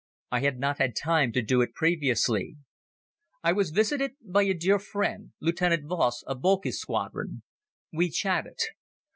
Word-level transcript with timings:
I 0.31 0.39
had 0.39 0.57
not 0.57 0.79
had 0.79 0.95
time 0.95 1.31
to 1.33 1.43
do 1.43 1.61
it 1.61 1.75
previously. 1.75 2.57
I 3.43 3.51
was 3.53 3.69
visited 3.69 4.13
by 4.25 4.41
a 4.45 4.55
dear 4.55 4.79
friend, 4.79 5.33
Lieutenant 5.39 5.85
Voss 5.85 6.23
of 6.23 6.41
Boelcke's 6.41 6.79
Squadron. 6.79 7.43
We 7.93 8.09
chatted. 8.09 8.57